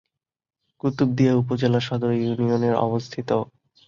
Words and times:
কুতুবদিয়া 0.83 1.33
উপজেলা 1.35 1.79
সদর 1.79 2.11
এ 2.11 2.19
ইউনিয়নে 2.21 2.69
অবস্থিত। 2.79 3.29